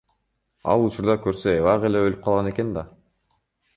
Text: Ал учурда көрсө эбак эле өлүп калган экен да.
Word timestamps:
Ал 0.75 0.85
учурда 0.85 1.15
көрсө 1.27 1.53
эбак 1.59 1.87
эле 1.91 2.03
өлүп 2.07 2.25
калган 2.29 2.51
экен 2.53 2.73
да. 2.79 2.85